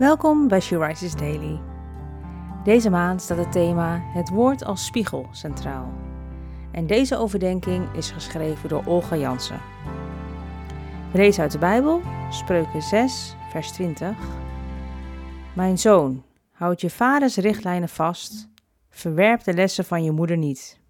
[0.00, 1.60] Welkom bij She Daily.
[2.64, 5.92] Deze maand staat het thema Het woord als spiegel centraal.
[6.72, 9.60] En deze overdenking is geschreven door Olga Jansen.
[11.12, 14.16] Lees uit de Bijbel, Spreuken 6, vers 20.
[15.54, 16.22] Mijn zoon,
[16.52, 18.48] houd je vaders richtlijnen vast,
[18.88, 20.80] verwerp de lessen van je moeder niet.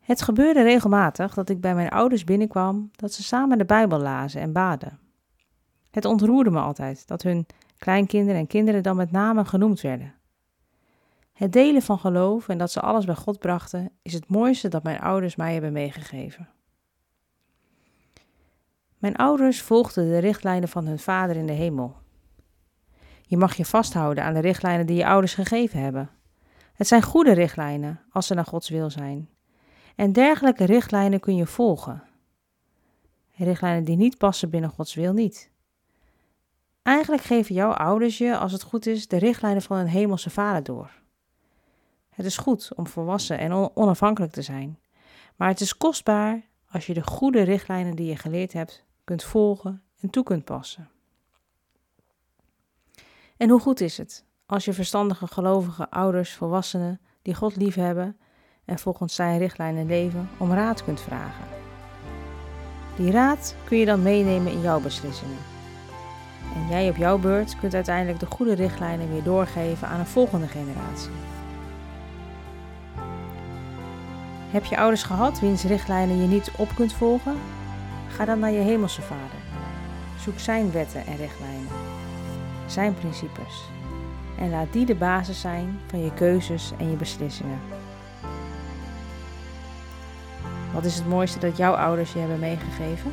[0.00, 4.40] Het gebeurde regelmatig dat ik bij mijn ouders binnenkwam dat ze samen de Bijbel lazen
[4.40, 5.07] en baden.
[5.90, 7.46] Het ontroerde me altijd dat hun
[7.78, 10.14] kleinkinderen en kinderen dan met name genoemd werden.
[11.32, 14.82] Het delen van geloof en dat ze alles bij God brachten is het mooiste dat
[14.82, 16.48] mijn ouders mij hebben meegegeven.
[18.98, 21.96] Mijn ouders volgden de richtlijnen van hun vader in de hemel.
[23.22, 26.10] Je mag je vasthouden aan de richtlijnen die je ouders gegeven hebben.
[26.72, 29.28] Het zijn goede richtlijnen als ze naar Gods wil zijn.
[29.96, 32.02] En dergelijke richtlijnen kun je volgen.
[33.36, 35.50] Richtlijnen die niet passen binnen Gods wil niet.
[36.88, 40.62] Eigenlijk geven jouw ouders je, als het goed is, de richtlijnen van een hemelse vader
[40.62, 40.90] door.
[42.10, 44.78] Het is goed om volwassen en onafhankelijk te zijn,
[45.36, 49.82] maar het is kostbaar als je de goede richtlijnen die je geleerd hebt kunt volgen
[50.00, 50.88] en toe kunt passen.
[53.36, 58.16] En hoe goed is het als je verstandige, gelovige ouders, volwassenen die God liefhebben
[58.64, 61.44] en volgens zijn richtlijnen leven, om raad kunt vragen.
[62.96, 65.57] Die raad kun je dan meenemen in jouw beslissingen.
[66.68, 71.10] Jij op jouw beurt kunt uiteindelijk de goede richtlijnen weer doorgeven aan een volgende generatie.
[74.50, 77.36] Heb je ouders gehad wiens richtlijnen je niet op kunt volgen?
[78.08, 79.38] Ga dan naar je hemelse vader.
[80.20, 81.68] Zoek zijn wetten en richtlijnen,
[82.66, 83.64] zijn principes.
[84.38, 87.60] En laat die de basis zijn van je keuzes en je beslissingen.
[90.74, 93.12] Wat is het mooiste dat jouw ouders je hebben meegegeven?